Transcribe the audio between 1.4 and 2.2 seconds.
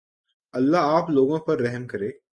پر رحم کرے